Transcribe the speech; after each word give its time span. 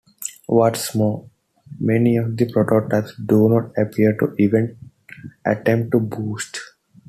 What's 0.47 0.95
more, 0.95 1.29
many 1.79 2.17
of 2.17 2.35
the 2.35 2.51
prototypes 2.51 3.13
do 3.23 3.47
not 3.49 3.71
appear 3.77 4.17
to 4.17 4.33
even 4.39 4.75
attempt 5.45 5.91
to 5.91 5.99
boot. 5.99 6.59